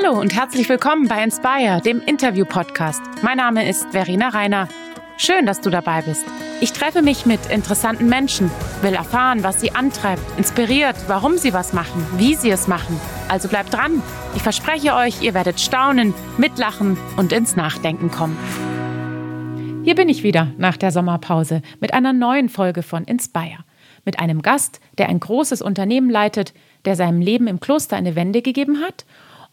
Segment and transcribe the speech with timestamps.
[0.00, 3.02] Hallo und herzlich willkommen bei Inspire, dem Interview-Podcast.
[3.22, 4.68] Mein Name ist Verena Reiner.
[5.16, 6.24] Schön, dass du dabei bist.
[6.60, 8.48] Ich treffe mich mit interessanten Menschen,
[8.82, 13.00] will erfahren, was sie antreibt, inspiriert, warum sie was machen, wie sie es machen.
[13.28, 14.00] Also bleibt dran.
[14.36, 18.38] Ich verspreche euch, ihr werdet staunen, mitlachen und ins Nachdenken kommen.
[19.82, 23.64] Hier bin ich wieder nach der Sommerpause mit einer neuen Folge von Inspire.
[24.04, 26.54] Mit einem Gast, der ein großes Unternehmen leitet,
[26.84, 29.04] der seinem Leben im Kloster eine Wende gegeben hat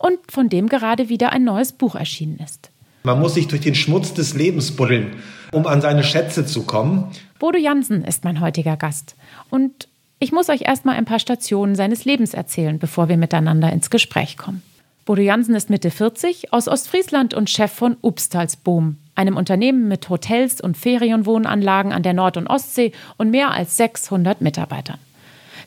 [0.06, 2.70] und von dem gerade wieder ein neues Buch erschienen ist.
[3.04, 5.16] Man muss sich durch den Schmutz des Lebens buddeln,
[5.52, 7.12] um an seine Schätze zu kommen.
[7.40, 9.16] Bodo Jansen ist mein heutiger Gast.
[9.50, 9.88] Und
[10.20, 14.38] ich muss euch erstmal ein paar Stationen seines Lebens erzählen, bevor wir miteinander ins Gespräch
[14.38, 14.62] kommen.
[15.06, 20.62] Bodo Jansen ist Mitte 40, aus Ostfriesland und Chef von Upstalsboom, einem Unternehmen mit Hotels
[20.62, 25.00] und Ferienwohnanlagen an der Nord- und Ostsee und mehr als 600 Mitarbeitern.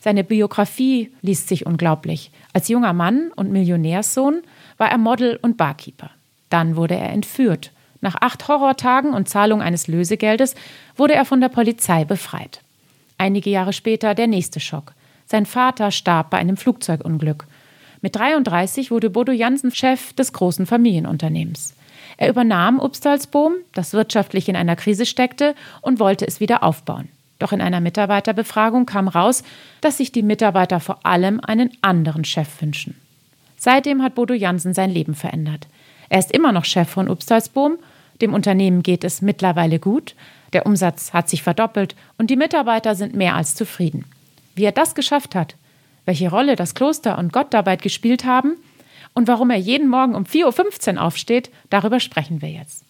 [0.01, 2.31] Seine Biografie liest sich unglaublich.
[2.53, 4.41] Als junger Mann und Millionärssohn
[4.77, 6.11] war er Model und Barkeeper.
[6.49, 7.71] Dann wurde er entführt.
[8.01, 10.55] Nach acht Horrortagen und Zahlung eines Lösegeldes
[10.95, 12.61] wurde er von der Polizei befreit.
[13.17, 14.93] Einige Jahre später der nächste Schock.
[15.25, 17.45] Sein Vater starb bei einem Flugzeugunglück.
[18.01, 21.75] Mit 33 wurde Bodo Jansen Chef des großen Familienunternehmens.
[22.15, 27.09] Er übernahm Upstalsboom, das wirtschaftlich in einer Krise steckte, und wollte es wieder aufbauen.
[27.39, 29.43] Doch in einer Mitarbeiterbefragung kam raus,
[29.81, 32.95] dass sich die Mitarbeiter vor allem einen anderen Chef wünschen.
[33.57, 35.67] Seitdem hat Bodo Jansen sein Leben verändert.
[36.09, 37.77] Er ist immer noch Chef von Upstalsboom,
[38.21, 40.15] dem Unternehmen geht es mittlerweile gut,
[40.53, 44.05] der Umsatz hat sich verdoppelt und die Mitarbeiter sind mehr als zufrieden.
[44.55, 45.55] Wie er das geschafft hat,
[46.05, 48.57] welche Rolle das Kloster und Gott dabei gespielt haben
[49.13, 52.83] und warum er jeden Morgen um 4.15 Uhr aufsteht, darüber sprechen wir jetzt.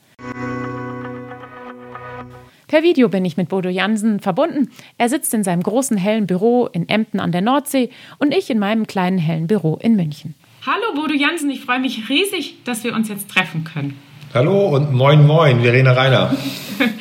[2.69, 4.69] Per Video bin ich mit Bodo Jansen verbunden.
[4.99, 7.89] Er sitzt in seinem großen hellen Büro in Emden an der Nordsee
[8.19, 10.35] und ich in meinem kleinen hellen Büro in München.
[10.63, 13.99] Hallo Bodo Jansen, ich freue mich riesig, dass wir uns jetzt treffen können.
[14.35, 16.31] Hallo und moin moin, Verena Reiner.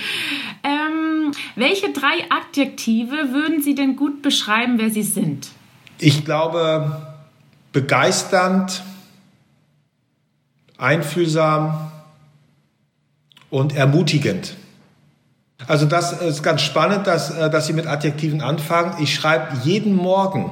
[0.64, 5.48] ähm, welche drei Adjektive würden Sie denn gut beschreiben, wer Sie sind?
[5.98, 7.14] Ich glaube,
[7.72, 8.82] begeisternd,
[10.78, 11.92] einfühlsam
[13.50, 14.56] und ermutigend.
[15.68, 18.94] Also das ist ganz spannend, dass, äh, dass Sie mit Adjektiven anfangen.
[19.02, 20.50] Ich schreibe jeden Morgen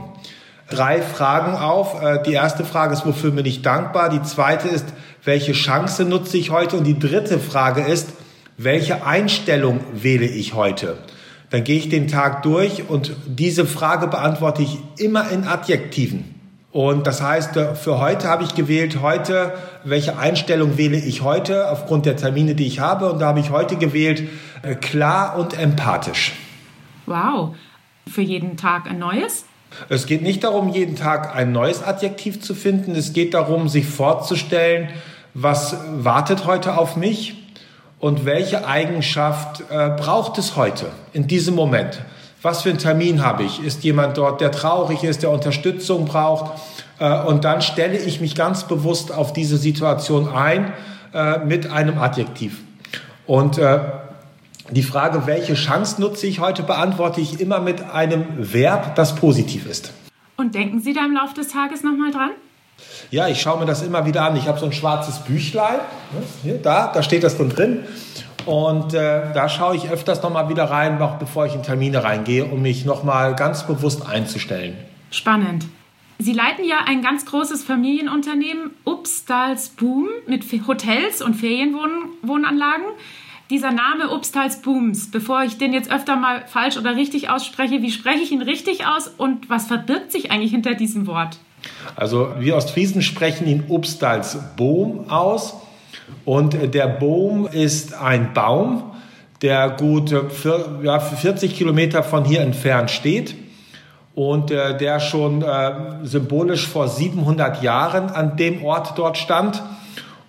[0.68, 2.02] drei Fragen auf.
[2.02, 4.10] Äh, die erste Frage ist, wofür bin ich dankbar?
[4.10, 4.84] Die zweite ist,
[5.24, 6.76] welche Chance nutze ich heute?
[6.76, 8.10] Und die dritte Frage ist,
[8.58, 10.98] welche Einstellung wähle ich heute?
[11.48, 16.35] Dann gehe ich den Tag durch und diese Frage beantworte ich immer in Adjektiven.
[16.76, 19.54] Und das heißt, äh, für heute habe ich gewählt, heute,
[19.84, 23.10] welche Einstellung wähle ich heute aufgrund der Termine, die ich habe.
[23.10, 24.24] Und da habe ich heute gewählt,
[24.60, 26.34] äh, klar und empathisch.
[27.06, 27.54] Wow.
[28.06, 29.46] Für jeden Tag ein neues?
[29.88, 32.94] Es geht nicht darum, jeden Tag ein neues Adjektiv zu finden.
[32.94, 34.90] Es geht darum, sich vorzustellen,
[35.32, 37.42] was wartet heute auf mich
[38.00, 42.02] und welche Eigenschaft äh, braucht es heute in diesem Moment.
[42.42, 43.62] Was für einen Termin habe ich?
[43.64, 46.60] Ist jemand dort, der traurig ist, der Unterstützung braucht?
[46.98, 50.72] Äh, und dann stelle ich mich ganz bewusst auf diese Situation ein
[51.14, 52.60] äh, mit einem Adjektiv.
[53.26, 53.80] Und äh,
[54.70, 59.66] die Frage, welche Chance nutze ich heute, beantworte ich immer mit einem Verb, das positiv
[59.66, 59.92] ist.
[60.36, 62.30] Und denken Sie da im Laufe des Tages nochmal dran?
[63.10, 64.36] Ja, ich schaue mir das immer wieder an.
[64.36, 65.76] Ich habe so ein schwarzes Büchlein.
[66.12, 67.84] Ne, hier, da, da steht das drin drin.
[68.46, 72.44] Und äh, da schaue ich öfters nochmal wieder rein, noch bevor ich in Termine reingehe,
[72.44, 74.76] um mich nochmal ganz bewusst einzustellen.
[75.10, 75.66] Spannend.
[76.18, 82.86] Sie leiten ja ein ganz großes Familienunternehmen, Upstals Boom, mit Hotels und Ferienwohnanlagen.
[83.50, 87.92] Dieser Name Upstals Booms, bevor ich den jetzt öfter mal falsch oder richtig ausspreche, wie
[87.92, 91.38] spreche ich ihn richtig aus und was verbirgt sich eigentlich hinter diesem Wort?
[91.94, 95.54] Also wir Ostfriesen sprechen ihn Upstals Boom aus.
[96.24, 98.92] Und der Boom ist ein Baum,
[99.42, 103.34] der gut für, ja, 40 Kilometer von hier entfernt steht
[104.14, 109.62] und äh, der schon äh, symbolisch vor 700 Jahren an dem Ort dort stand.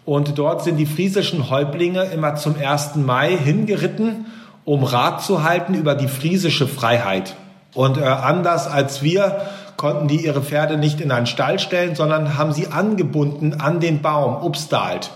[0.05, 2.95] Und dort sind die friesischen Häuptlinge immer zum 1.
[2.95, 4.25] Mai hingeritten,
[4.65, 7.35] um Rat zu halten über die friesische Freiheit.
[7.73, 9.41] Und äh, anders als wir
[9.77, 14.01] konnten die ihre Pferde nicht in einen Stall stellen, sondern haben sie angebunden an den
[14.01, 15.11] Baum, Upstalt.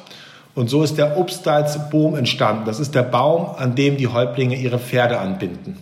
[0.53, 2.65] Und so ist der Obstalsboom entstanden.
[2.65, 5.77] Das ist der Baum, an dem die Häuptlinge ihre Pferde anbinden.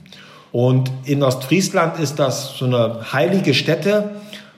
[0.51, 4.11] Und in Ostfriesland ist das so eine heilige Stätte,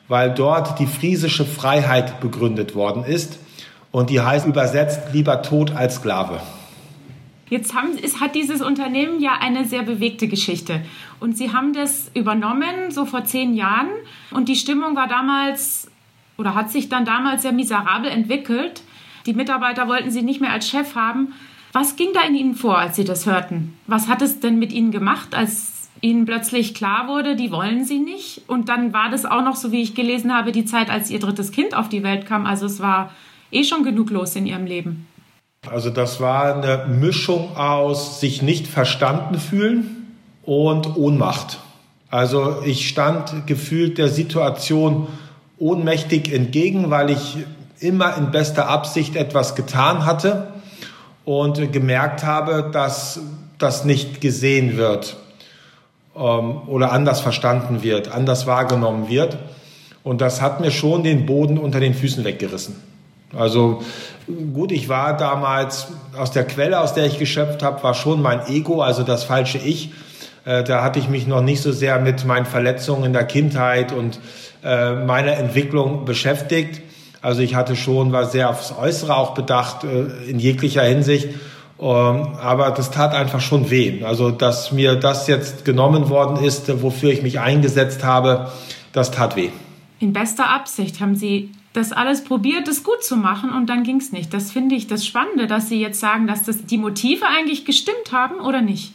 [0.08, 3.40] weil dort die friesische Freiheit begründet worden ist.
[3.92, 6.40] Und die heißt übersetzt lieber Tod als Sklave.
[7.50, 10.82] Jetzt haben, es hat dieses Unternehmen ja eine sehr bewegte Geschichte.
[11.20, 13.90] Und Sie haben das übernommen, so vor zehn Jahren.
[14.32, 15.92] Und die Stimmung war damals
[16.38, 18.82] oder hat sich dann damals sehr miserabel entwickelt.
[19.26, 21.34] Die Mitarbeiter wollten sie nicht mehr als Chef haben.
[21.74, 23.78] Was ging da in Ihnen vor, als Sie das hörten?
[23.88, 28.00] Was hat es denn mit Ihnen gemacht, als Ihnen plötzlich klar wurde, die wollen Sie
[28.00, 28.42] nicht?
[28.48, 31.20] Und dann war das auch noch, so wie ich gelesen habe, die Zeit, als Ihr
[31.20, 32.46] drittes Kind auf die Welt kam.
[32.46, 33.12] Also es war
[33.52, 35.08] eh schon genug los in Ihrem Leben.
[35.70, 41.60] Also das war eine Mischung aus sich nicht verstanden fühlen und Ohnmacht.
[42.10, 45.08] Also ich stand gefühlt der Situation
[45.60, 47.38] ohnmächtig entgegen, weil ich
[47.82, 50.48] immer in bester Absicht etwas getan hatte
[51.26, 53.20] und gemerkt habe, dass
[53.58, 55.18] das nicht gesehen wird
[56.16, 59.38] ähm, oder anders verstanden wird, anders wahrgenommen wird.
[60.04, 62.76] Und das hat mir schon den Boden unter den Füßen weggerissen.
[63.38, 63.82] Also
[64.54, 65.88] gut, ich war damals
[66.18, 69.58] aus der Quelle, aus der ich geschöpft habe, war schon mein Ego, also das falsche
[69.58, 69.92] Ich.
[70.46, 73.92] Äh, da hatte ich mich noch nicht so sehr mit meinen Verletzungen in der Kindheit
[73.92, 74.20] und
[74.64, 76.82] äh, meiner Entwicklung beschäftigt.
[77.22, 81.30] Also ich hatte schon, war sehr aufs Äußere auch bedacht, äh, in jeglicher Hinsicht.
[81.80, 84.04] Ähm, aber das tat einfach schon weh.
[84.04, 88.52] Also, dass mir das jetzt genommen worden ist, wofür ich mich eingesetzt habe,
[88.94, 89.50] das tat weh.
[90.00, 93.98] In bester Absicht haben Sie das alles probiert, es gut zu machen und dann ging
[93.98, 94.34] es nicht.
[94.34, 98.12] Das finde ich das Spannende, dass Sie jetzt sagen, dass das die Motive eigentlich gestimmt
[98.12, 98.94] haben oder nicht.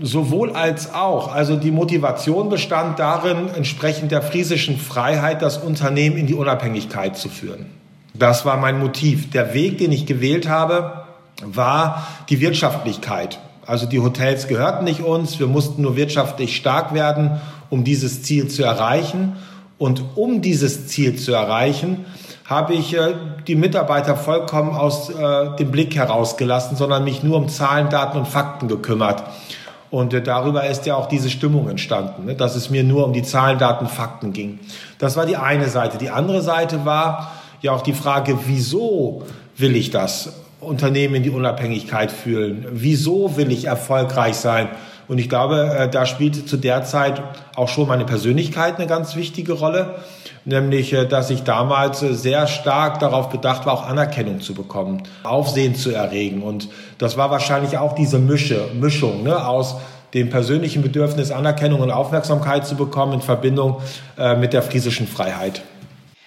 [0.00, 1.34] Sowohl als auch.
[1.34, 7.28] Also die Motivation bestand darin, entsprechend der friesischen Freiheit das Unternehmen in die Unabhängigkeit zu
[7.28, 7.66] führen.
[8.14, 9.30] Das war mein Motiv.
[9.30, 11.04] Der Weg, den ich gewählt habe,
[11.42, 13.38] war die Wirtschaftlichkeit.
[13.66, 18.48] Also die Hotels gehörten nicht uns, wir mussten nur wirtschaftlich stark werden, um dieses Ziel
[18.48, 19.36] zu erreichen.
[19.78, 22.04] Und um dieses Ziel zu erreichen,
[22.44, 23.14] habe ich äh,
[23.46, 28.26] die Mitarbeiter vollkommen aus äh, dem Blick herausgelassen, sondern mich nur um Zahlen, Daten und
[28.26, 29.22] Fakten gekümmert.
[29.90, 32.34] Und äh, darüber ist ja auch diese Stimmung entstanden, ne?
[32.34, 34.60] dass es mir nur um die Zahlen, Daten, Fakten ging.
[34.98, 35.98] Das war die eine Seite.
[35.98, 39.24] Die andere Seite war ja auch die Frage, wieso
[39.56, 42.66] will ich das Unternehmen in die Unabhängigkeit fühlen?
[42.70, 44.68] Wieso will ich erfolgreich sein?
[45.08, 47.20] Und ich glaube, äh, da spielte zu der Zeit
[47.56, 49.96] auch schon meine Persönlichkeit eine ganz wichtige Rolle
[50.44, 55.02] nämlich äh, dass ich damals äh, sehr stark darauf bedacht war, auch Anerkennung zu bekommen,
[55.22, 56.42] Aufsehen zu erregen.
[56.42, 59.76] Und das war wahrscheinlich auch diese Mische, Mischung ne, aus
[60.14, 63.80] dem persönlichen Bedürfnis, Anerkennung und Aufmerksamkeit zu bekommen in Verbindung
[64.18, 65.62] äh, mit der friesischen Freiheit.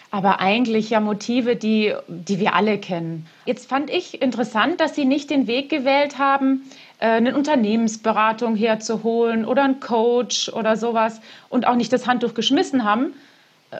[0.09, 3.25] Aber eigentlich ja Motive, die, die wir alle kennen.
[3.45, 6.61] Jetzt fand ich interessant, dass Sie nicht den Weg gewählt haben,
[6.99, 11.19] eine Unternehmensberatung herzuholen oder einen Coach oder sowas
[11.49, 13.13] und auch nicht das Handtuch geschmissen haben,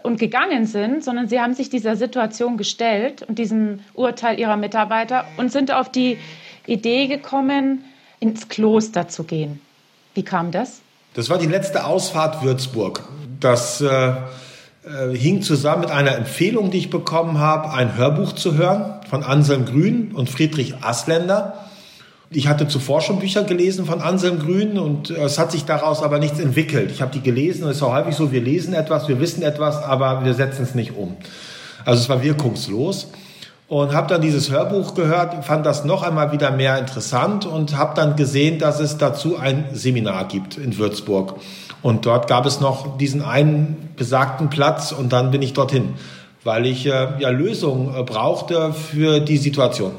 [0.03, 5.25] und gegangen sind, sondern sie haben sich dieser Situation gestellt und diesem Urteil ihrer Mitarbeiter
[5.37, 6.17] und sind auf die
[6.65, 7.83] Idee gekommen,
[8.19, 9.59] ins Kloster zu gehen.
[10.13, 10.81] Wie kam das?
[11.13, 13.03] Das war die letzte Ausfahrt Würzburg.
[13.39, 18.55] Das äh, äh, hing zusammen mit einer Empfehlung, die ich bekommen habe, ein Hörbuch zu
[18.55, 21.69] hören von Anselm Grün und Friedrich Asländer.
[22.35, 26.17] Ich hatte zuvor schon Bücher gelesen von Anselm Grün und es hat sich daraus aber
[26.19, 26.89] nichts entwickelt.
[26.91, 29.43] Ich habe die gelesen und es ist auch häufig so, wir lesen etwas, wir wissen
[29.43, 31.15] etwas, aber wir setzen es nicht um.
[31.85, 33.07] Also es war wirkungslos
[33.67, 37.95] und habe dann dieses Hörbuch gehört, fand das noch einmal wieder mehr interessant und habe
[37.95, 41.35] dann gesehen, dass es dazu ein Seminar gibt in Würzburg.
[41.81, 45.95] Und dort gab es noch diesen einen besagten Platz und dann bin ich dorthin,
[46.43, 49.91] weil ich äh, ja Lösungen äh, brauchte für die Situation.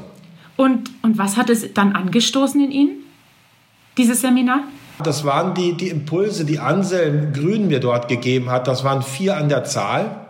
[0.57, 2.91] Und, und was hat es dann angestoßen in Ihnen,
[3.97, 4.63] dieses Seminar?
[5.03, 8.67] Das waren die, die Impulse, die Anselm Grün mir dort gegeben hat.
[8.67, 10.27] Das waren vier an der Zahl.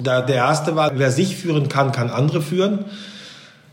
[0.00, 2.84] Der erste war, wer sich führen kann, kann andere führen.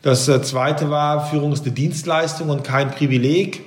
[0.02, 3.62] Das äh, zweite war, Führung ist eine Dienstleistung und kein Privileg.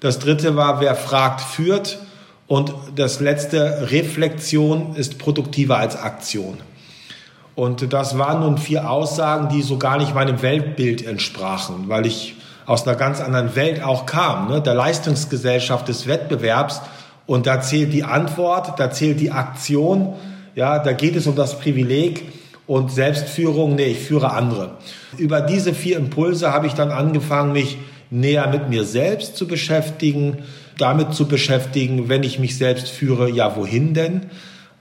[0.00, 1.98] Das dritte war, wer fragt, führt.
[2.46, 6.58] Und das letzte, Reflexion ist produktiver als Aktion.
[7.56, 12.36] Und das waren nun vier Aussagen, die so gar nicht meinem Weltbild entsprachen, weil ich
[12.66, 14.60] aus einer ganz anderen Welt auch kam, ne?
[14.60, 16.82] der Leistungsgesellschaft des Wettbewerbs.
[17.24, 20.12] Und da zählt die Antwort, da zählt die Aktion,
[20.54, 22.24] ja, da geht es um das Privileg
[22.66, 24.76] und Selbstführung, nee, ich führe andere.
[25.16, 27.78] Über diese vier Impulse habe ich dann angefangen, mich
[28.10, 30.42] näher mit mir selbst zu beschäftigen,
[30.76, 34.26] damit zu beschäftigen, wenn ich mich selbst führe, ja, wohin denn?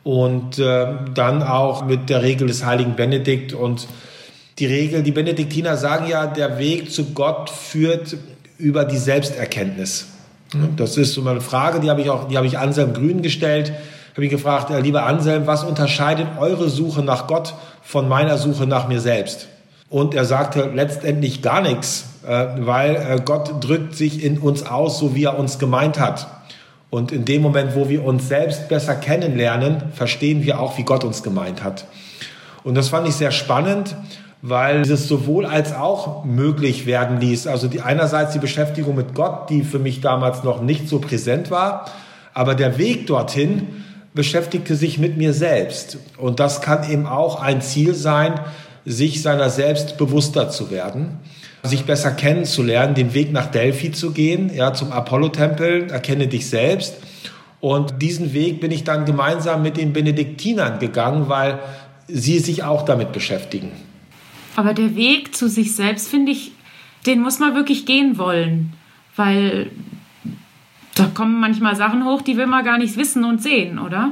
[0.05, 0.85] Und äh,
[1.15, 3.87] dann auch mit der Regel des heiligen Benedikt und
[4.59, 8.15] die Regel, die Benediktiner sagen ja, der Weg zu Gott führt
[8.59, 10.05] über die Selbsterkenntnis.
[10.77, 13.73] Das ist so eine Frage, die habe ich auch, die habe ich Anselm Grün gestellt.
[14.13, 18.67] Habe ich gefragt, äh, lieber Anselm, was unterscheidet eure Suche nach Gott von meiner Suche
[18.67, 19.47] nach mir selbst?
[19.89, 24.99] Und er sagte letztendlich gar nichts, äh, weil äh, Gott drückt sich in uns aus,
[24.99, 26.27] so wie er uns gemeint hat.
[26.95, 31.03] Und in dem Moment, wo wir uns selbst besser kennenlernen, verstehen wir auch, wie Gott
[31.03, 31.83] uns gemeint hat.
[32.63, 33.97] Und das fand ich sehr spannend,
[34.41, 37.47] weil es sowohl als auch möglich werden ließ.
[37.47, 41.51] Also die, einerseits die Beschäftigung mit Gott, die für mich damals noch nicht so präsent
[41.51, 41.91] war,
[42.33, 43.83] aber der Weg dorthin
[44.13, 45.97] beschäftigte sich mit mir selbst.
[46.17, 48.39] Und das kann eben auch ein Ziel sein,
[48.85, 51.19] sich seiner selbst bewusster zu werden,
[51.67, 56.95] sich besser kennenzulernen, den Weg nach Delphi zu gehen, ja, zum Apollo-Tempel, erkenne dich selbst.
[57.59, 61.59] Und diesen Weg bin ich dann gemeinsam mit den Benediktinern gegangen, weil
[62.07, 63.71] sie sich auch damit beschäftigen.
[64.55, 66.51] Aber der Weg zu sich selbst, finde ich,
[67.05, 68.73] den muss man wirklich gehen wollen.
[69.15, 69.71] Weil
[70.95, 74.11] da kommen manchmal Sachen hoch, die will man gar nicht wissen und sehen, oder?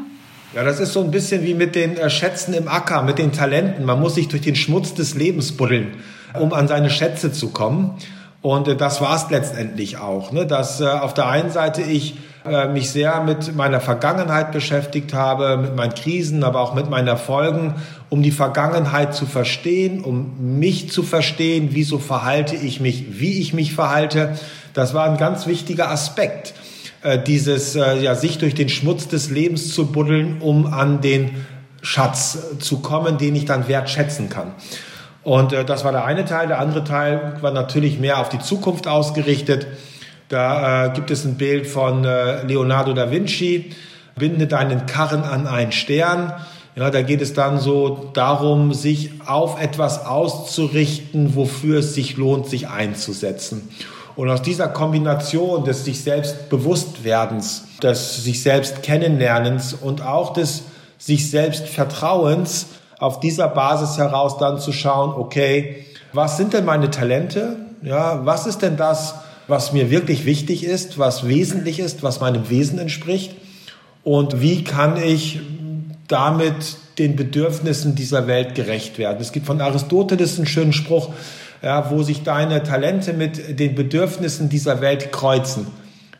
[0.55, 3.31] Ja, das ist so ein bisschen wie mit den äh, Schätzen im Acker, mit den
[3.31, 3.85] Talenten.
[3.85, 5.95] Man muss sich durch den Schmutz des Lebens buddeln,
[6.39, 7.97] um an seine Schätze zu kommen.
[8.41, 10.45] Und äh, das war es letztendlich auch, ne?
[10.45, 15.55] dass äh, auf der einen Seite ich äh, mich sehr mit meiner Vergangenheit beschäftigt habe,
[15.55, 17.75] mit meinen Krisen, aber auch mit meinen Erfolgen,
[18.09, 23.53] um die Vergangenheit zu verstehen, um mich zu verstehen, wieso verhalte ich mich, wie ich
[23.53, 24.37] mich verhalte.
[24.73, 26.53] Das war ein ganz wichtiger Aspekt,
[27.01, 31.45] äh, dieses äh, ja, sich durch den Schmutz des Lebens zu buddeln, um an den
[31.81, 34.51] Schatz zu kommen, den ich dann wertschätzen kann.
[35.23, 36.47] Und äh, das war der eine Teil.
[36.47, 39.67] Der andere Teil war natürlich mehr auf die Zukunft ausgerichtet.
[40.29, 43.71] Da äh, gibt es ein Bild von äh, Leonardo da Vinci.
[44.15, 46.33] Binde deinen Karren an einen Stern.
[46.75, 52.47] Ja, da geht es dann so darum, sich auf etwas auszurichten, wofür es sich lohnt,
[52.47, 53.69] sich einzusetzen.
[54.15, 60.63] Und aus dieser Kombination des sich selbst Bewusstwerdens, des sich selbst Kennenlernens und auch des
[60.97, 62.67] sich selbst Vertrauens
[63.03, 67.57] auf dieser Basis heraus dann zu schauen, okay, was sind denn meine Talente?
[67.81, 69.15] Ja, was ist denn das,
[69.49, 73.35] was mir wirklich wichtig ist, was wesentlich ist, was meinem Wesen entspricht?
[74.05, 75.41] Und wie kann ich
[76.07, 79.17] damit den Bedürfnissen dieser Welt gerecht werden?
[79.19, 81.09] Es gibt von Aristoteles einen schönen Spruch,
[81.61, 85.67] ja, wo sich deine Talente mit den Bedürfnissen dieser Welt kreuzen.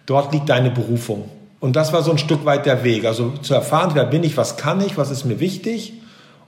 [0.05, 1.29] Dort liegt deine Berufung.
[1.61, 3.05] Und das war so ein Stück weit der Weg.
[3.05, 5.93] Also zu erfahren, wer bin ich, was kann ich, was ist mir wichtig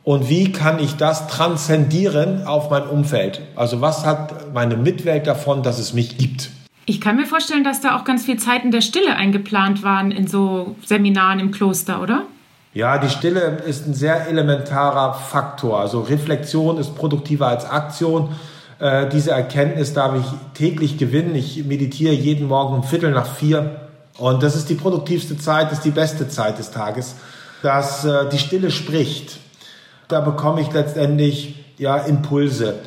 [0.05, 3.41] und wie kann ich das transzendieren auf mein Umfeld?
[3.55, 6.51] Also was hat meine Mitwelt davon, dass es mich gibt?
[6.85, 10.27] Ich kann mir vorstellen, dass da auch ganz viel Zeiten der Stille eingeplant waren in
[10.27, 12.21] so Seminaren im Kloster, oder?
[12.75, 15.79] Ja, die Stille ist ein sehr elementarer Faktor.
[15.79, 18.29] Also Reflexion ist produktiver als Aktion.
[18.77, 21.33] Äh, diese Erkenntnis darf ich täglich gewinnen.
[21.33, 23.89] Ich meditiere jeden Morgen um Viertel nach vier.
[24.19, 27.15] Und das ist die produktivste Zeit, das ist die beste Zeit des Tages,
[27.63, 29.39] dass äh, die Stille spricht.
[30.07, 32.79] Da bekomme ich letztendlich ja, Impulse.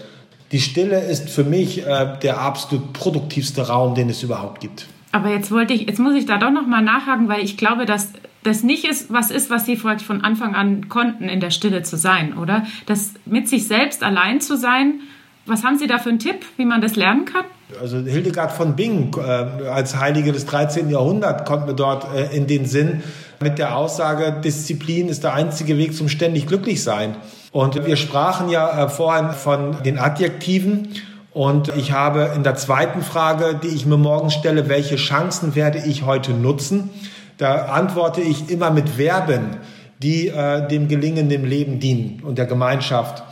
[0.52, 4.86] Die Stille ist für mich äh, der absolut produktivste Raum, den es überhaupt gibt.
[5.12, 7.86] Aber jetzt wollte ich, jetzt muss ich da doch noch mal nachhaken, weil ich glaube,
[7.86, 11.50] dass das nicht ist, was ist, was Sie vielleicht von Anfang an konnten, in der
[11.50, 12.66] Stille zu sein, oder?
[12.86, 15.00] Das mit sich selbst allein zu sein.
[15.48, 17.44] Was haben Sie da für einen Tipp, wie man das lernen kann?
[17.80, 20.90] Also Hildegard von Bingen äh, als Heilige des 13.
[20.90, 23.02] Jahrhunderts kommt mir dort äh, in den Sinn,
[23.40, 27.16] mit der Aussage, Disziplin ist der einzige Weg zum ständig glücklich sein.
[27.52, 30.88] Und wir sprachen ja äh, vorhin von den Adjektiven.
[31.32, 35.78] Und ich habe in der zweiten Frage, die ich mir morgen stelle, welche Chancen werde
[35.86, 36.90] ich heute nutzen?
[37.36, 39.58] Da antworte ich immer mit Verben,
[40.02, 43.22] die äh, dem gelingenden Leben dienen und der Gemeinschaft.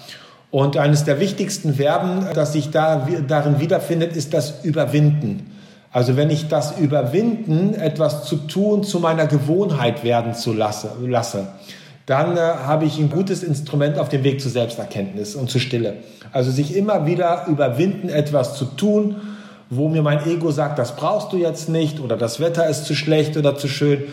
[0.51, 5.51] Und eines der wichtigsten Verben, das sich da, darin wiederfindet, ist das Überwinden.
[5.93, 11.49] Also wenn ich das Überwinden, etwas zu tun, zu meiner Gewohnheit werden zu lasse, lasse
[12.07, 15.95] dann äh, habe ich ein gutes Instrument auf dem Weg zur Selbsterkenntnis und zur Stille.
[16.33, 19.17] Also sich immer wieder überwinden, etwas zu tun,
[19.69, 22.95] wo mir mein Ego sagt, das brauchst du jetzt nicht oder das Wetter ist zu
[22.95, 24.05] schlecht oder zu schön.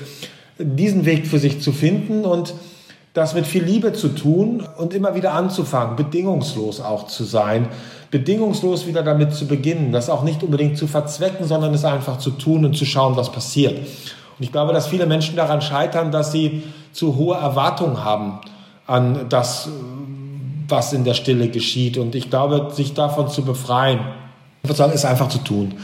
[0.57, 2.55] Diesen Weg für sich zu finden und
[3.13, 7.69] das mit viel Liebe zu tun und immer wieder anzufangen, bedingungslos auch zu sein,
[8.09, 12.31] bedingungslos wieder damit zu beginnen, das auch nicht unbedingt zu verzwecken, sondern es einfach zu
[12.31, 13.77] tun und zu schauen, was passiert.
[13.77, 18.39] Und ich glaube, dass viele Menschen daran scheitern, dass sie zu hohe Erwartungen haben
[18.87, 19.69] an das,
[20.67, 21.97] was in der Stille geschieht.
[21.99, 23.99] Und ich glaube, sich davon zu befreien,
[24.63, 25.75] ist einfach zu tun.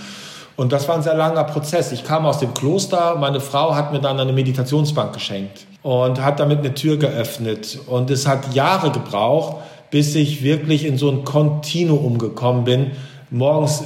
[0.55, 1.91] Und das war ein sehr langer Prozess.
[1.91, 6.39] Ich kam aus dem Kloster, meine Frau hat mir dann eine Meditationsbank geschenkt und hat
[6.39, 7.79] damit eine Tür geöffnet.
[7.87, 9.57] Und es hat Jahre gebraucht,
[9.91, 12.91] bis ich wirklich in so ein Kontinuum gekommen bin,
[13.31, 13.83] morgens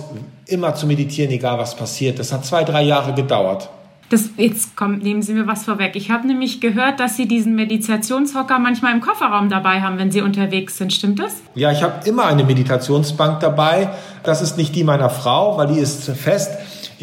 [0.47, 2.19] immer zu meditieren, egal was passiert.
[2.19, 3.69] Das hat zwei, drei Jahre gedauert.
[4.09, 5.95] Das, jetzt kommt, nehmen Sie mir was vorweg.
[5.95, 10.21] Ich habe nämlich gehört, dass Sie diesen Meditationshocker manchmal im Kofferraum dabei haben, wenn Sie
[10.21, 10.93] unterwegs sind.
[10.93, 11.38] Stimmt das?
[11.55, 13.89] Ja, ich habe immer eine Meditationsbank dabei.
[14.23, 16.51] Das ist nicht die meiner Frau, weil die ist fest.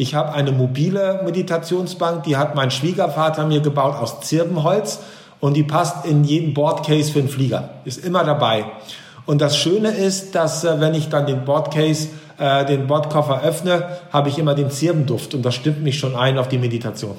[0.01, 4.99] Ich habe eine mobile Meditationsbank, die hat mein Schwiegervater mir gebaut aus Zirbenholz.
[5.39, 7.69] und die passt in jeden Boardcase für einen Flieger.
[7.85, 8.65] Ist immer dabei.
[9.27, 13.99] Und das Schöne ist, dass äh, wenn ich dann den Boardcase, äh, den Bordkoffer öffne,
[14.11, 17.17] habe ich immer den Zirbenduft und das stimmt mich schon ein auf die Meditation.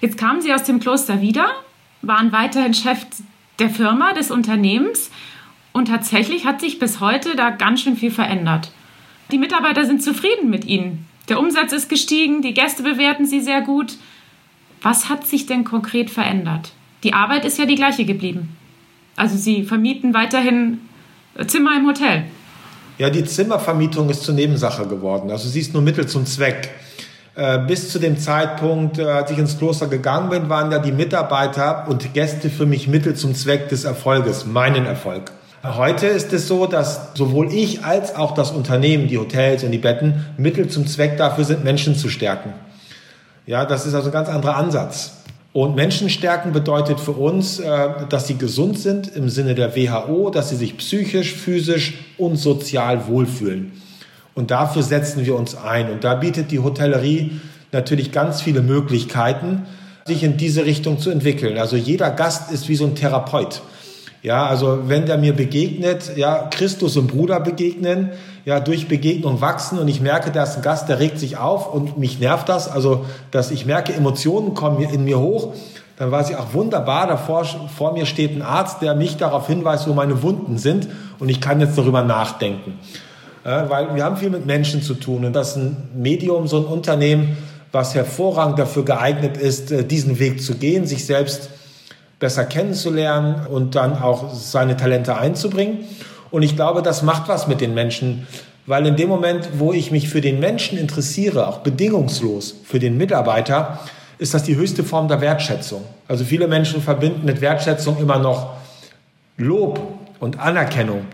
[0.00, 1.48] Jetzt kamen Sie aus dem Kloster wieder,
[2.00, 3.04] waren weiterhin Chef
[3.58, 5.10] der Firma, des Unternehmens
[5.72, 8.70] und tatsächlich hat sich bis heute da ganz schön viel verändert.
[9.30, 11.06] Die Mitarbeiter sind zufrieden mit Ihnen.
[11.28, 13.94] Der Umsatz ist gestiegen, die Gäste bewerten Sie sehr gut.
[14.82, 16.72] Was hat sich denn konkret verändert?
[17.04, 18.56] Die Arbeit ist ja die gleiche geblieben.
[19.16, 20.80] Also Sie vermieten weiterhin
[21.46, 22.24] Zimmer im Hotel.
[22.98, 25.30] Ja, die Zimmervermietung ist zur Nebensache geworden.
[25.30, 26.70] Also sie ist nur Mittel zum Zweck.
[27.34, 30.92] Äh, bis zu dem Zeitpunkt, äh, als ich ins Kloster gegangen bin, waren ja die
[30.92, 35.32] Mitarbeiter und Gäste für mich Mittel zum Zweck des Erfolges, meinen Erfolg.
[35.64, 39.78] Heute ist es so, dass sowohl ich als auch das Unternehmen, die Hotels und die
[39.78, 42.52] Betten, Mittel zum Zweck dafür sind, Menschen zu stärken.
[43.46, 45.12] Ja, das ist also ein ganz anderer Ansatz.
[45.52, 50.30] Und Menschen stärken bedeutet für uns, äh, dass sie gesund sind im Sinne der WHO,
[50.30, 53.70] dass sie sich psychisch, physisch und sozial wohlfühlen.
[54.34, 55.92] Und dafür setzen wir uns ein.
[55.92, 57.40] Und da bietet die Hotellerie
[57.70, 59.62] natürlich ganz viele Möglichkeiten,
[60.06, 61.58] sich in diese Richtung zu entwickeln.
[61.58, 63.62] Also jeder Gast ist wie so ein Therapeut.
[64.22, 68.10] Ja, also wenn der mir begegnet, ja, Christus und Bruder begegnen,
[68.44, 71.72] ja, durch Begegnung wachsen und ich merke, da ist ein Gast, der regt sich auf
[71.72, 75.54] und mich nervt das, also, dass ich merke, Emotionen kommen in mir hoch,
[75.96, 79.88] dann weiß ich, auch wunderbar, davor, vor mir steht ein Arzt, der mich darauf hinweist,
[79.88, 80.86] wo meine Wunden sind
[81.18, 82.78] und ich kann jetzt darüber nachdenken.
[83.44, 86.58] Ja, weil wir haben viel mit Menschen zu tun und das ist ein Medium, so
[86.58, 87.36] ein Unternehmen,
[87.72, 91.50] was hervorragend dafür geeignet ist, äh, diesen Weg zu gehen, sich selbst
[92.22, 95.80] besser kennenzulernen und dann auch seine Talente einzubringen.
[96.30, 98.28] Und ich glaube, das macht was mit den Menschen,
[98.64, 102.96] weil in dem Moment, wo ich mich für den Menschen interessiere, auch bedingungslos für den
[102.96, 103.80] Mitarbeiter,
[104.18, 105.82] ist das die höchste Form der Wertschätzung.
[106.06, 108.52] Also viele Menschen verbinden mit Wertschätzung immer noch
[109.36, 109.80] Lob
[110.20, 111.06] und Anerkennung.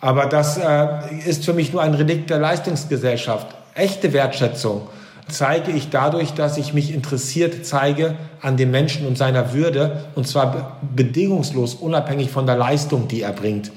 [0.00, 3.46] Aber das äh, ist für mich nur ein Relikt der Leistungsgesellschaft.
[3.76, 4.88] Echte Wertschätzung
[5.32, 10.26] zeige ich dadurch, dass ich mich interessiert zeige an dem Menschen und seiner Würde, und
[10.26, 13.70] zwar bedingungslos, unabhängig von der Leistung, die er bringt.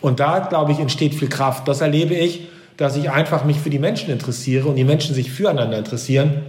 [0.00, 1.66] Und da, glaube ich, entsteht viel Kraft.
[1.66, 5.30] Das erlebe ich, dass ich einfach mich für die Menschen interessiere und die Menschen sich
[5.32, 6.42] füreinander interessieren,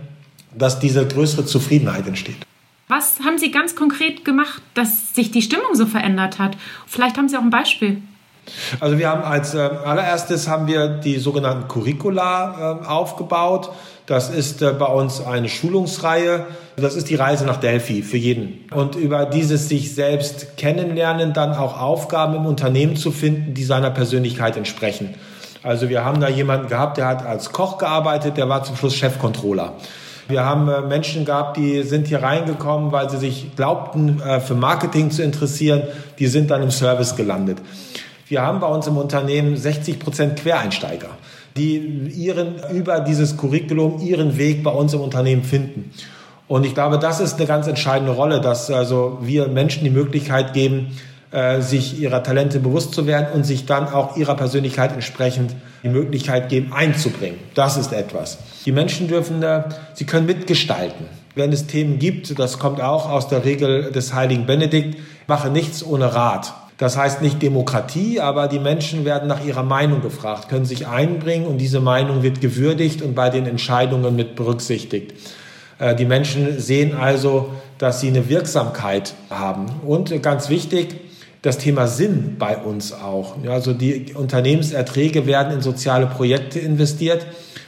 [0.55, 2.45] dass diese größere Zufriedenheit entsteht.
[2.87, 6.57] Was haben Sie ganz konkret gemacht, dass sich die Stimmung so verändert hat?
[6.87, 8.01] Vielleicht haben Sie auch ein Beispiel.
[8.79, 13.69] Also wir haben als äh, allererstes haben wir die sogenannten Curricula äh, aufgebaut.
[14.09, 16.47] Das ist äh, bei uns eine Schulungsreihe.
[16.77, 18.65] Das ist die Reise nach Delphi für jeden.
[18.73, 23.91] Und über dieses sich selbst kennenlernen, dann auch Aufgaben im Unternehmen zu finden, die seiner
[23.91, 25.13] Persönlichkeit entsprechen.
[25.61, 28.95] Also wir haben da jemanden gehabt, der hat als Koch gearbeitet, der war zum Schluss
[28.95, 29.73] Chefcontroller.
[30.27, 34.55] Wir haben äh, Menschen gehabt, die sind hier reingekommen, weil sie sich glaubten, äh, für
[34.55, 35.83] Marketing zu interessieren.
[36.17, 37.59] Die sind dann im Service gelandet.
[38.27, 41.09] Wir haben bei uns im Unternehmen 60 Prozent Quereinsteiger
[41.59, 41.77] die
[42.15, 45.91] ihren, über dieses Curriculum ihren Weg bei uns im Unternehmen finden.
[46.47, 50.53] Und ich glaube, das ist eine ganz entscheidende Rolle, dass also wir Menschen die Möglichkeit
[50.53, 50.97] geben,
[51.31, 55.89] äh, sich ihrer Talente bewusst zu werden und sich dann auch ihrer Persönlichkeit entsprechend die
[55.89, 57.37] Möglichkeit geben, einzubringen.
[57.53, 58.39] Das ist etwas.
[58.65, 61.05] Die Menschen dürfen, äh, sie können mitgestalten.
[61.35, 65.85] Wenn es Themen gibt, das kommt auch aus der Regel des heiligen Benedikt, mache nichts
[65.85, 66.53] ohne Rat.
[66.79, 71.45] Das heißt nicht Demokratie, aber die Menschen werden nach ihrer Meinung gefragt, können sich einbringen
[71.45, 75.13] und diese Meinung wird gewürdigt und bei den Entscheidungen mit berücksichtigt.
[75.77, 79.65] Äh, die Menschen sehen also, dass sie eine Wirksamkeit haben.
[79.85, 80.95] Und ganz wichtig,
[81.41, 83.35] das Thema Sinn bei uns auch.
[83.45, 87.25] Also die Unternehmenserträge werden in soziale Projekte investiert.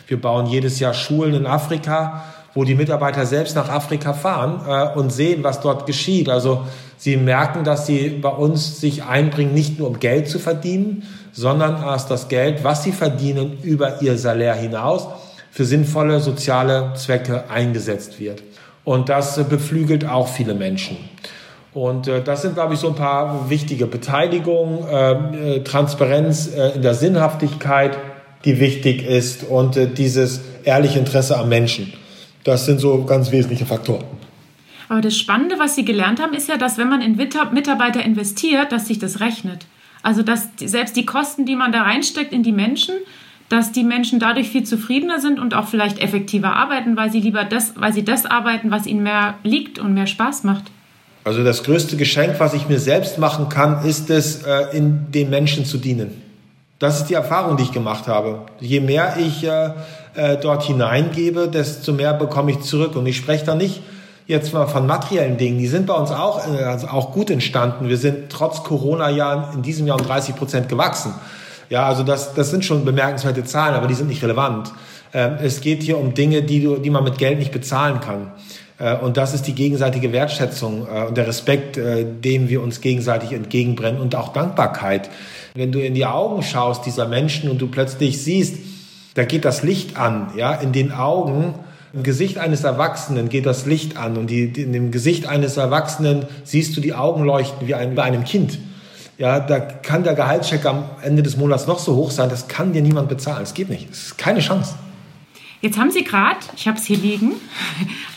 [0.08, 4.98] Wir bauen jedes Jahr Schulen in Afrika, wo die Mitarbeiter selbst nach Afrika fahren äh,
[4.98, 6.30] und sehen, was dort geschieht.
[6.30, 6.66] Also
[7.02, 11.82] Sie merken, dass sie bei uns sich einbringen, nicht nur um Geld zu verdienen, sondern
[11.82, 15.08] dass das Geld, was sie verdienen, über ihr Salär hinaus
[15.50, 18.44] für sinnvolle soziale Zwecke eingesetzt wird.
[18.84, 20.96] Und das beflügelt auch viele Menschen.
[21.74, 26.76] Und äh, das sind, glaube ich, so ein paar wichtige Beteiligungen, äh, äh Transparenz äh,
[26.76, 27.98] in der Sinnhaftigkeit,
[28.46, 31.94] die wichtig ist und äh, dieses ehrliche Interesse am Menschen.
[32.44, 34.04] Das sind so ganz wesentliche Faktoren.
[34.90, 38.72] Aber das Spannende, was Sie gelernt haben, ist ja, dass wenn man in Mitarbeiter investiert,
[38.72, 39.66] dass sich das rechnet.
[40.04, 42.96] Also dass selbst die Kosten, die man da reinsteckt in die Menschen,
[43.50, 47.44] dass die Menschen dadurch viel zufriedener sind und auch vielleicht effektiver arbeiten, weil sie lieber
[47.44, 50.66] das, weil sie das arbeiten, was ihnen mehr liegt und mehr Spaß macht.
[51.24, 55.30] Also das größte Geschenk, was ich mir selbst machen kann, ist es, äh, in den
[55.30, 56.31] Menschen zu dienen.
[56.82, 58.40] Das ist die Erfahrung, die ich gemacht habe.
[58.60, 59.70] Je mehr ich äh,
[60.16, 62.96] äh, dort hineingebe, desto mehr bekomme ich zurück.
[62.96, 63.84] Und ich spreche da nicht
[64.26, 67.88] jetzt mal von materiellen Dingen, die sind bei uns auch, äh, also auch gut entstanden.
[67.88, 71.14] Wir sind trotz Corona-Jahren in diesem Jahr um 30 Prozent gewachsen.
[71.70, 74.72] Ja, also das, das sind schon bemerkenswerte Zahlen, aber die sind nicht relevant.
[75.14, 78.32] Ähm, es geht hier um Dinge, die, du, die man mit Geld nicht bezahlen kann.
[78.80, 82.82] Äh, und das ist die gegenseitige Wertschätzung äh, und der Respekt, äh, dem wir uns
[82.82, 85.12] gegenseitig entgegenbrennen und auch Dankbarkeit.
[85.54, 88.58] Wenn du in die Augen schaust dieser Menschen und du plötzlich siehst,
[89.16, 91.56] da geht das Licht an, ja, in den Augen,
[91.94, 96.26] im Gesicht eines Erwachsenen geht das Licht an und die, in dem Gesicht eines Erwachsenen
[96.46, 98.60] siehst du die Augen leuchten wie ein, bei einem Kind.
[99.18, 102.72] Ja, da kann der Gehaltscheck am Ende des Monats noch so hoch sein, das kann
[102.72, 103.44] dir niemand bezahlen.
[103.44, 103.90] Es geht nicht.
[103.92, 104.76] Es ist keine Chance.
[105.60, 107.34] Jetzt haben Sie gerade, ich habe es hier liegen,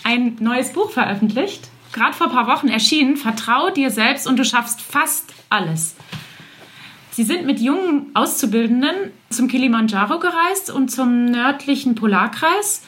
[0.05, 1.69] ein neues Buch veröffentlicht.
[1.93, 3.17] Gerade vor ein paar Wochen erschienen.
[3.17, 5.95] Vertrau dir selbst und du schaffst fast alles.
[7.15, 12.83] Sie sind mit jungen Auszubildenden zum Kilimanjaro gereist und zum nördlichen Polarkreis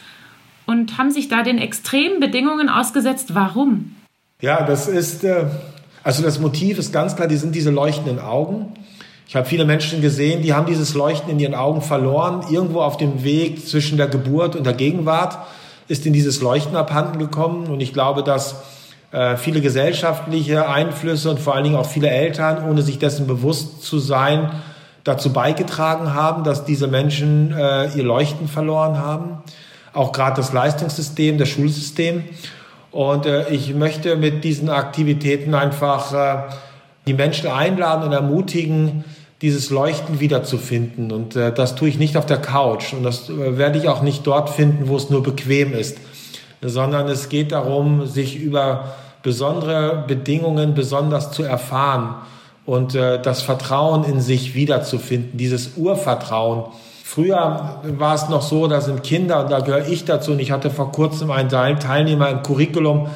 [0.66, 3.36] und haben sich da den extremen Bedingungen ausgesetzt.
[3.36, 3.94] Warum?
[4.42, 5.44] Ja, das ist, äh,
[6.02, 8.72] also das Motiv ist ganz klar, die sind diese leuchtenden Augen.
[9.28, 12.44] Ich habe viele Menschen gesehen, die haben dieses Leuchten in ihren Augen verloren.
[12.50, 15.38] Irgendwo auf dem Weg zwischen der Geburt und der Gegenwart
[15.86, 17.68] ist in dieses Leuchten abhanden gekommen.
[17.68, 18.56] Und ich glaube, dass
[19.36, 23.98] viele gesellschaftliche Einflüsse und vor allen Dingen auch viele Eltern, ohne sich dessen bewusst zu
[23.98, 24.50] sein,
[25.06, 29.38] dazu beigetragen haben, dass diese Menschen äh, ihr Leuchten verloren haben.
[29.92, 32.24] Auch gerade das Leistungssystem, das Schulsystem.
[32.90, 36.42] Und äh, ich möchte mit diesen Aktivitäten einfach äh,
[37.06, 39.04] die Menschen einladen und ermutigen,
[39.42, 41.12] dieses Leuchten wiederzufinden.
[41.12, 44.02] Und äh, das tue ich nicht auf der Couch und das äh, werde ich auch
[44.02, 45.98] nicht dort finden, wo es nur bequem ist,
[46.68, 52.14] sondern es geht darum, sich über besondere Bedingungen besonders zu erfahren
[52.64, 56.64] und äh, das Vertrauen in sich wiederzufinden, dieses Urvertrauen.
[57.04, 60.50] Früher war es noch so, da sind Kinder, und da gehöre ich dazu, und ich
[60.50, 63.08] hatte vor kurzem einen Teilnehmer im Curriculum,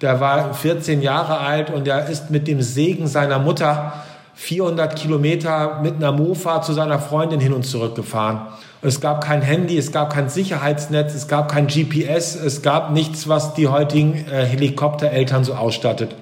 [0.00, 3.92] der war 14 Jahre alt und er ist mit dem Segen seiner Mutter
[4.34, 8.48] 400 Kilometer mit einer Mofa zu seiner Freundin hin und zurück gefahren.
[8.82, 13.26] Es gab kein Handy, es gab kein Sicherheitsnetz, es gab kein GPS, es gab nichts,
[13.26, 16.14] was die heutigen äh, Helikoptereltern so ausstattet.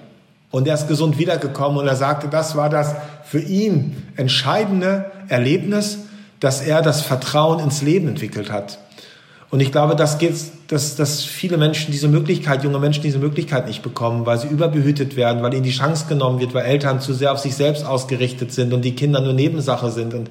[0.50, 5.98] Und er ist gesund wiedergekommen und er sagte, das war das für ihn entscheidende Erlebnis,
[6.38, 8.78] dass er das Vertrauen ins Leben entwickelt hat.
[9.50, 10.34] Und ich glaube, das geht,
[10.68, 15.16] dass, dass viele Menschen diese Möglichkeit, junge Menschen diese Möglichkeit nicht bekommen, weil sie überbehütet
[15.16, 18.52] werden, weil ihnen die Chance genommen wird, weil Eltern zu sehr auf sich selbst ausgerichtet
[18.52, 20.14] sind und die Kinder nur Nebensache sind.
[20.14, 20.28] Und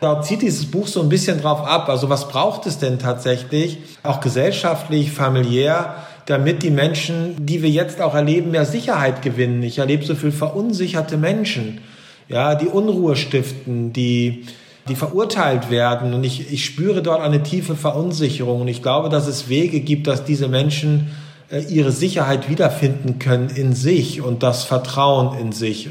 [0.00, 1.88] da zieht dieses Buch so ein bisschen drauf ab.
[1.88, 8.00] Also was braucht es denn tatsächlich, auch gesellschaftlich, familiär, damit die Menschen, die wir jetzt
[8.00, 9.62] auch erleben, mehr Sicherheit gewinnen.
[9.62, 11.80] Ich erlebe so viel verunsicherte Menschen,
[12.28, 14.44] ja, die Unruhe stiften, die
[14.88, 16.14] die verurteilt werden.
[16.14, 18.60] Und ich, ich spüre dort eine tiefe Verunsicherung.
[18.60, 21.10] Und ich glaube, dass es Wege gibt, dass diese Menschen
[21.50, 25.90] äh, ihre Sicherheit wiederfinden können in sich und das Vertrauen in sich,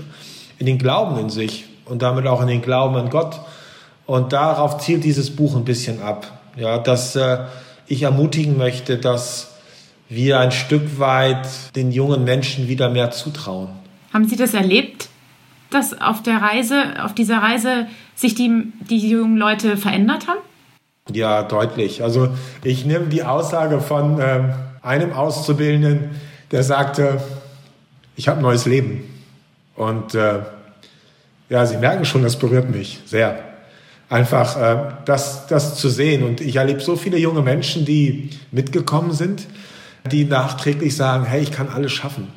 [0.60, 3.40] in den Glauben in sich und damit auch in den Glauben an Gott.
[4.06, 6.32] Und darauf zielt dieses Buch ein bisschen ab.
[6.56, 7.40] Ja, dass äh,
[7.88, 9.56] ich ermutigen möchte, dass
[10.08, 13.70] wir ein Stück weit den jungen Menschen wieder mehr zutrauen.
[14.14, 15.10] Haben Sie das erlebt,
[15.72, 20.40] dass auf der Reise, auf dieser Reise sich die, die jungen Leute verändert haben?
[21.12, 22.04] Ja, deutlich.
[22.04, 22.30] Also
[22.64, 26.12] ich nehme die Aussage von äh, einem Auszubildenden,
[26.52, 27.22] der sagte,
[28.16, 29.04] ich habe ein neues Leben.
[29.76, 30.40] Und äh,
[31.50, 33.55] ja, Sie merken schon, das berührt mich sehr.
[34.10, 36.24] Einfach äh, das, das zu sehen.
[36.24, 39.48] Und ich erlebe so viele junge Menschen, die mitgekommen sind,
[40.12, 42.28] die nachträglich sagen, hey, ich kann alles schaffen,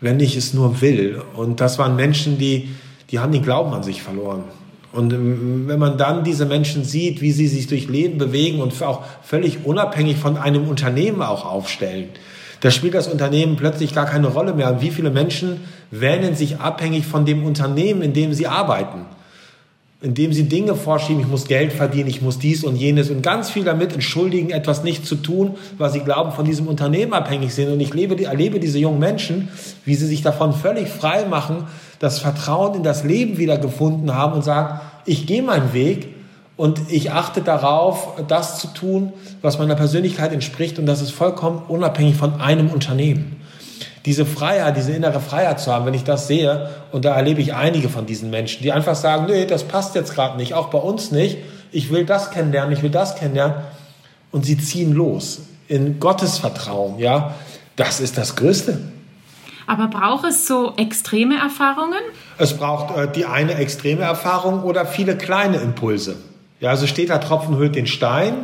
[0.00, 1.20] wenn ich es nur will.
[1.34, 2.70] Und das waren Menschen, die,
[3.10, 4.44] die haben den Glauben an sich verloren.
[4.92, 8.80] Und ähm, wenn man dann diese Menschen sieht, wie sie sich durch Leben bewegen und
[8.82, 12.08] auch völlig unabhängig von einem Unternehmen auch aufstellen,
[12.60, 14.80] da spielt das Unternehmen plötzlich gar keine Rolle mehr.
[14.80, 19.06] Wie viele Menschen wähnen sich abhängig von dem Unternehmen, in dem sie arbeiten?
[20.02, 23.50] Indem sie Dinge vorschieben, ich muss Geld verdienen, ich muss dies und jenes und ganz
[23.50, 27.70] viel damit entschuldigen, etwas nicht zu tun, weil sie glauben, von diesem Unternehmen abhängig sind.
[27.70, 29.48] Und ich lebe, erlebe diese jungen Menschen,
[29.84, 31.68] wie sie sich davon völlig frei machen,
[32.00, 36.08] das Vertrauen in das Leben wieder gefunden haben und sagen, ich gehe meinen Weg
[36.56, 41.62] und ich achte darauf, das zu tun, was meiner Persönlichkeit entspricht und das ist vollkommen
[41.68, 43.36] unabhängig von einem Unternehmen.
[44.04, 47.54] Diese Freiheit, diese innere Freiheit zu haben, wenn ich das sehe, und da erlebe ich
[47.54, 50.78] einige von diesen Menschen, die einfach sagen, nee, das passt jetzt gerade nicht, auch bei
[50.78, 51.38] uns nicht,
[51.70, 53.56] ich will das kennenlernen, ich will das kennenlernen,
[54.32, 57.34] und sie ziehen los in Gottes Vertrauen, ja,
[57.76, 58.80] das ist das Größte.
[59.66, 62.00] Aber braucht es so extreme Erfahrungen?
[62.38, 66.16] Es braucht äh, die eine extreme Erfahrung oder viele kleine Impulse.
[66.60, 68.34] Ja, also steht da Tropfen hüllt den Stein.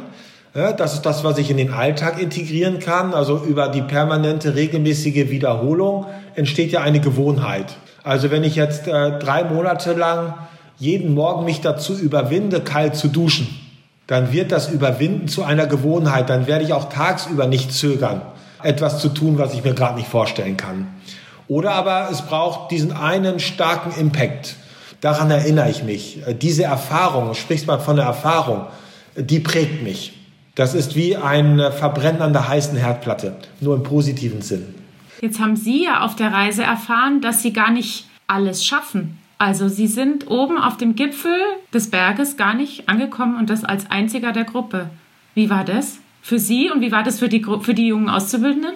[0.58, 3.14] Ja, das ist das, was ich in den Alltag integrieren kann.
[3.14, 7.76] Also über die permanente, regelmäßige Wiederholung entsteht ja eine Gewohnheit.
[8.02, 10.34] Also wenn ich jetzt äh, drei Monate lang
[10.76, 13.46] jeden Morgen mich dazu überwinde, kalt zu duschen,
[14.08, 16.28] dann wird das Überwinden zu einer Gewohnheit.
[16.28, 18.22] Dann werde ich auch tagsüber nicht zögern,
[18.64, 20.88] etwas zu tun, was ich mir gerade nicht vorstellen kann.
[21.46, 24.56] Oder aber es braucht diesen einen starken Impact.
[25.02, 26.26] Daran erinnere ich mich.
[26.26, 28.66] Äh, diese Erfahrung, sprichst mal von der Erfahrung,
[29.14, 30.17] die prägt mich.
[30.58, 34.74] Das ist wie ein äh, Verbrennen an der heißen Herdplatte, nur im positiven Sinn.
[35.20, 39.18] Jetzt haben Sie ja auf der Reise erfahren, dass Sie gar nicht alles schaffen.
[39.38, 41.38] Also Sie sind oben auf dem Gipfel
[41.72, 44.90] des Berges gar nicht angekommen und das als einziger der Gruppe.
[45.36, 48.72] Wie war das für Sie und wie war das für die, für die jungen Auszubildenden?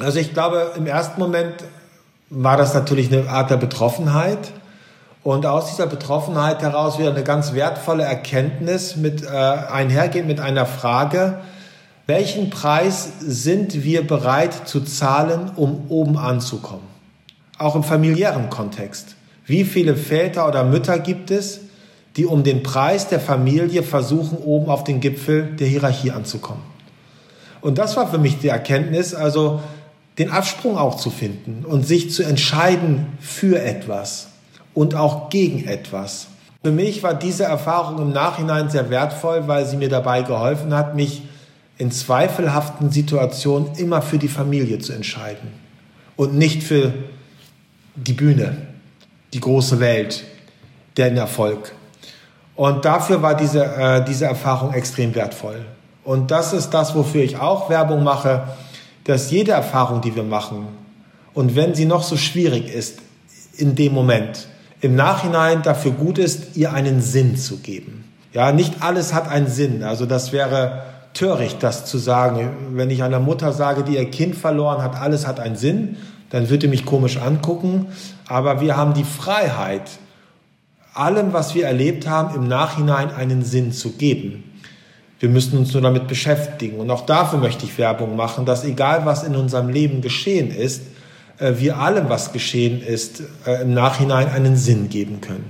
[0.00, 1.54] Also ich glaube, im ersten Moment
[2.28, 4.52] war das natürlich eine Art der Betroffenheit.
[5.24, 10.66] Und aus dieser Betroffenheit heraus wieder eine ganz wertvolle Erkenntnis mit äh, einhergehend mit einer
[10.66, 11.38] Frage,
[12.06, 16.84] welchen Preis sind wir bereit zu zahlen, um oben anzukommen?
[17.56, 19.16] Auch im familiären Kontext.
[19.46, 21.60] Wie viele Väter oder Mütter gibt es,
[22.16, 26.62] die um den Preis der Familie versuchen, oben auf den Gipfel der Hierarchie anzukommen?
[27.62, 29.60] Und das war für mich die Erkenntnis, also
[30.18, 34.33] den Absprung auch zu finden und sich zu entscheiden für etwas
[34.74, 36.26] und auch gegen etwas.
[36.62, 40.94] Für mich war diese Erfahrung im Nachhinein sehr wertvoll, weil sie mir dabei geholfen hat,
[40.94, 41.22] mich
[41.76, 45.52] in zweifelhaften Situationen immer für die Familie zu entscheiden
[46.16, 46.92] und nicht für
[47.96, 48.56] die Bühne,
[49.32, 50.24] die große Welt,
[50.96, 51.72] den Erfolg.
[52.56, 55.64] Und dafür war diese, äh, diese Erfahrung extrem wertvoll.
[56.04, 58.44] Und das ist das, wofür ich auch Werbung mache,
[59.04, 60.68] dass jede Erfahrung, die wir machen,
[61.34, 63.00] und wenn sie noch so schwierig ist,
[63.56, 64.46] in dem Moment,
[64.84, 68.04] im Nachhinein dafür gut ist, ihr einen Sinn zu geben.
[68.34, 69.82] Ja, nicht alles hat einen Sinn.
[69.82, 70.82] Also das wäre
[71.14, 72.50] töricht, das zu sagen.
[72.72, 75.96] Wenn ich einer Mutter sage, die ihr Kind verloren hat, alles hat einen Sinn,
[76.28, 77.86] dann würde mich komisch angucken.
[78.26, 79.88] Aber wir haben die Freiheit,
[80.92, 84.44] allem, was wir erlebt haben, im Nachhinein einen Sinn zu geben.
[85.18, 86.78] Wir müssen uns nur damit beschäftigen.
[86.78, 90.82] Und auch dafür möchte ich Werbung machen, dass egal was in unserem Leben geschehen ist,
[91.58, 95.46] wir allem, was geschehen ist, äh, im Nachhinein einen Sinn geben können.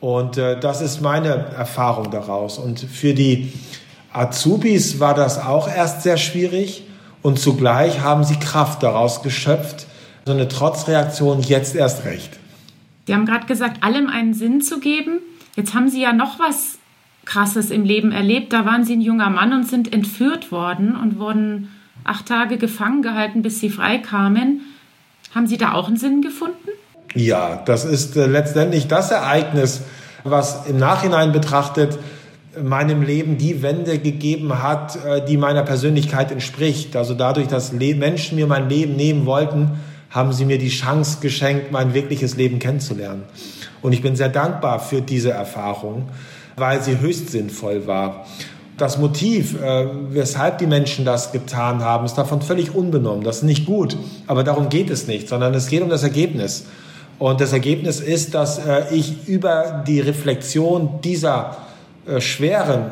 [0.00, 2.58] Und äh, das ist meine Erfahrung daraus.
[2.58, 3.52] Und für die
[4.12, 6.84] Azubis war das auch erst sehr schwierig
[7.22, 9.86] und zugleich haben sie Kraft daraus geschöpft.
[10.26, 12.38] So eine Trotzreaktion jetzt erst recht.
[13.06, 15.20] Sie haben gerade gesagt, allem einen Sinn zu geben.
[15.56, 16.78] Jetzt haben Sie ja noch was
[17.24, 18.52] Krasses im Leben erlebt.
[18.52, 21.68] Da waren Sie ein junger Mann und sind entführt worden und wurden
[22.04, 24.60] acht Tage gefangen gehalten, bis Sie freikamen.
[25.34, 26.68] Haben Sie da auch einen Sinn gefunden?
[27.14, 29.82] Ja, das ist äh, letztendlich das Ereignis,
[30.22, 31.98] was im Nachhinein betrachtet
[32.62, 36.94] meinem Leben die Wende gegeben hat, äh, die meiner Persönlichkeit entspricht.
[36.96, 39.72] Also dadurch, dass Menschen mir mein Leben nehmen wollten,
[40.10, 43.24] haben sie mir die Chance geschenkt, mein wirkliches Leben kennenzulernen.
[43.82, 46.08] Und ich bin sehr dankbar für diese Erfahrung,
[46.56, 48.24] weil sie höchst sinnvoll war.
[48.76, 53.22] Das Motiv, äh, weshalb die Menschen das getan haben, ist davon völlig unbenommen.
[53.22, 56.66] Das ist nicht gut, aber darum geht es nicht, sondern es geht um das Ergebnis.
[57.18, 61.56] Und das Ergebnis ist, dass äh, ich über die Reflexion dieser
[62.06, 62.90] äh, schweren,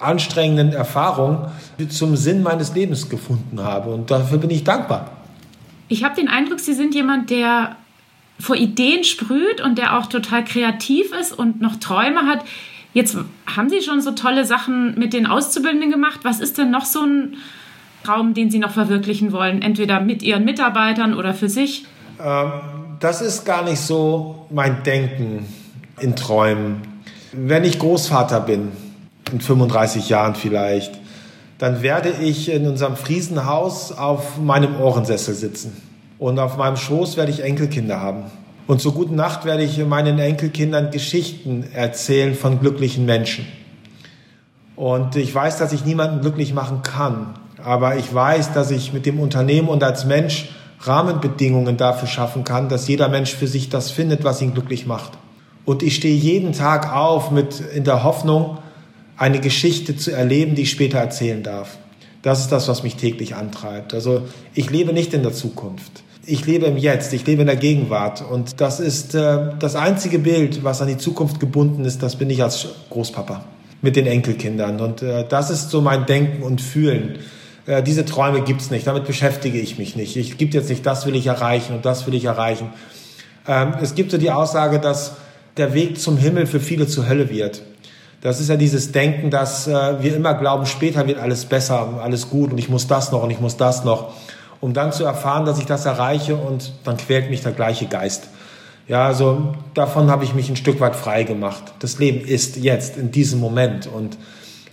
[0.00, 1.46] anstrengenden Erfahrung
[1.88, 3.90] zum Sinn meines Lebens gefunden habe.
[3.90, 5.10] Und dafür bin ich dankbar.
[5.88, 7.76] Ich habe den Eindruck, Sie sind jemand, der
[8.40, 12.44] vor Ideen sprüht und der auch total kreativ ist und noch Träume hat.
[12.94, 16.20] Jetzt haben Sie schon so tolle Sachen mit den Auszubildenden gemacht.
[16.22, 17.36] Was ist denn noch so ein
[18.04, 19.62] Traum, den Sie noch verwirklichen wollen?
[19.62, 21.86] Entweder mit Ihren Mitarbeitern oder für sich?
[22.22, 22.52] Ähm,
[23.00, 25.46] das ist gar nicht so mein Denken
[26.00, 26.82] in Träumen.
[27.32, 28.72] Wenn ich Großvater bin,
[29.32, 30.98] in 35 Jahren vielleicht,
[31.58, 35.80] dann werde ich in unserem Friesenhaus auf meinem Ohrensessel sitzen.
[36.18, 38.24] Und auf meinem Schoß werde ich Enkelkinder haben.
[38.66, 43.46] Und zur guten Nacht werde ich meinen Enkelkindern Geschichten erzählen von glücklichen Menschen.
[44.76, 47.34] Und ich weiß, dass ich niemanden glücklich machen kann.
[47.62, 50.48] Aber ich weiß, dass ich mit dem Unternehmen und als Mensch
[50.80, 55.12] Rahmenbedingungen dafür schaffen kann, dass jeder Mensch für sich das findet, was ihn glücklich macht.
[55.64, 58.58] Und ich stehe jeden Tag auf mit in der Hoffnung,
[59.16, 61.78] eine Geschichte zu erleben, die ich später erzählen darf.
[62.22, 63.94] Das ist das, was mich täglich antreibt.
[63.94, 64.22] Also
[64.54, 66.01] ich lebe nicht in der Zukunft.
[66.24, 68.22] Ich lebe im Jetzt, ich lebe in der Gegenwart.
[68.22, 72.30] Und das ist äh, das einzige Bild, was an die Zukunft gebunden ist, das bin
[72.30, 73.44] ich als Großpapa
[73.80, 74.80] mit den Enkelkindern.
[74.80, 77.18] Und äh, das ist so mein Denken und Fühlen.
[77.66, 80.16] Äh, diese Träume gibt's nicht, damit beschäftige ich mich nicht.
[80.16, 82.70] Ich gibt jetzt nicht, das will ich erreichen und das will ich erreichen.
[83.48, 85.16] Ähm, es gibt so die Aussage, dass
[85.56, 87.62] der Weg zum Himmel für viele zur Hölle wird.
[88.20, 92.30] Das ist ja dieses Denken, dass äh, wir immer glauben, später wird alles besser, alles
[92.30, 94.12] gut und ich muss das noch und ich muss das noch,
[94.62, 98.28] um dann zu erfahren, dass ich das erreiche und dann quält mich der gleiche Geist.
[98.86, 101.74] Ja, also davon habe ich mich ein Stück weit frei gemacht.
[101.80, 104.16] Das Leben ist jetzt, in diesem Moment und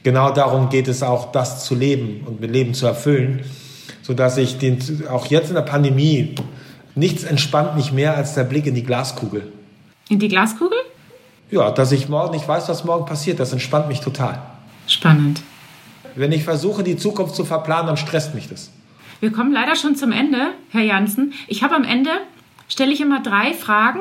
[0.03, 3.41] genau darum geht es auch, das zu leben und mit Leben zu erfüllen,
[4.03, 4.77] sodass ich den,
[5.09, 6.35] auch jetzt in der Pandemie,
[6.93, 9.51] nichts entspannt mich mehr als der Blick in die Glaskugel.
[10.07, 10.77] In die Glaskugel?
[11.49, 14.39] Ja, dass ich morgen nicht weiß, was morgen passiert, das entspannt mich total.
[14.85, 15.41] Spannend.
[16.13, 18.69] Wenn ich versuche, die Zukunft zu verplanen, dann stresst mich das.
[19.19, 21.33] Wir kommen leider schon zum Ende, Herr Janssen.
[21.47, 22.11] Ich habe am Ende,
[22.69, 23.99] stelle ich immer drei Fragen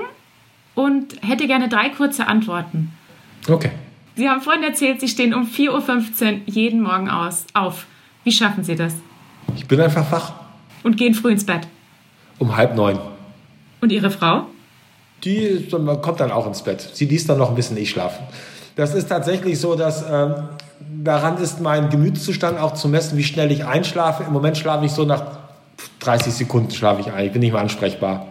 [0.74, 2.92] und hätte gerne drei kurze Antworten.
[3.48, 3.70] Okay.
[4.14, 7.86] Sie haben vorhin erzählt, Sie stehen um 4.15 Uhr jeden Morgen aus, auf.
[8.24, 8.94] Wie schaffen Sie das?
[9.56, 10.32] Ich bin einfach wach.
[10.82, 11.66] Und gehen früh ins Bett?
[12.38, 12.98] Um halb neun.
[13.80, 14.46] Und Ihre Frau?
[15.24, 15.68] Die
[16.02, 16.80] kommt dann auch ins Bett.
[16.94, 18.22] Sie liest dann noch ein bisschen, ich schlafe.
[18.76, 20.34] Das ist tatsächlich so, dass ähm,
[20.80, 24.24] daran ist mein Gemütszustand auch zu messen, wie schnell ich einschlafe.
[24.24, 25.38] Im Moment schlafe ich so nach
[26.00, 27.26] 30 Sekunden schlafe ich ein.
[27.26, 28.26] Ich bin nicht mehr ansprechbar.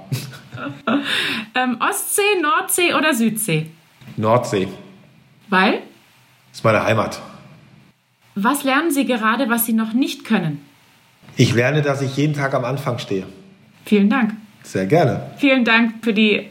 [1.56, 3.68] ähm, Ostsee, Nordsee oder Südsee?
[4.16, 4.68] Nordsee.
[5.50, 5.74] Weil?
[5.74, 7.22] Das ist meine Heimat.
[8.36, 10.64] Was lernen Sie gerade, was Sie noch nicht können?
[11.36, 13.26] Ich lerne, dass ich jeden Tag am Anfang stehe.
[13.86, 14.34] Vielen Dank.
[14.64, 15.32] Sehr gerne.
[15.38, 16.48] Vielen Dank für die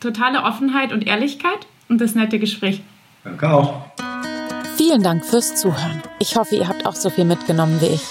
[0.00, 2.82] totale Offenheit und Ehrlichkeit und das nette Gespräch.
[3.24, 3.84] Danke auch.
[4.80, 6.02] Vielen Dank fürs Zuhören.
[6.20, 8.02] Ich hoffe, ihr habt auch so viel mitgenommen wie ich.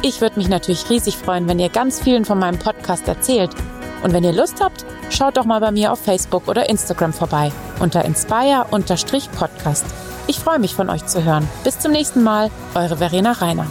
[0.00, 3.50] Ich würde mich natürlich riesig freuen, wenn ihr ganz vielen von meinem Podcast erzählt.
[4.02, 7.52] Und wenn ihr Lust habt, schaut doch mal bei mir auf Facebook oder Instagram vorbei
[7.78, 9.84] unter inspire-podcast.
[10.28, 11.46] Ich freue mich von euch zu hören.
[11.62, 13.66] Bis zum nächsten Mal, eure Verena Reiner.